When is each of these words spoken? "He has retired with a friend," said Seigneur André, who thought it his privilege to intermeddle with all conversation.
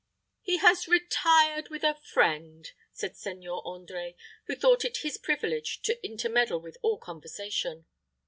"He 0.41 0.57
has 0.57 0.87
retired 0.87 1.69
with 1.69 1.83
a 1.83 1.93
friend," 1.93 2.67
said 2.91 3.15
Seigneur 3.15 3.61
André, 3.61 4.15
who 4.47 4.55
thought 4.55 4.83
it 4.83 4.97
his 5.03 5.17
privilege 5.19 5.83
to 5.83 6.03
intermeddle 6.03 6.59
with 6.59 6.77
all 6.81 6.97
conversation. 6.97 7.85